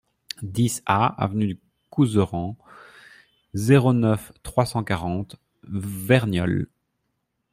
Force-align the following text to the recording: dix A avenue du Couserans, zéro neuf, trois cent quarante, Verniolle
dix 0.41 0.81
A 0.87 1.05
avenue 1.23 1.45
du 1.45 1.59
Couserans, 1.91 2.57
zéro 3.53 3.93
neuf, 3.93 4.31
trois 4.41 4.65
cent 4.65 4.83
quarante, 4.83 5.35
Verniolle 5.61 6.69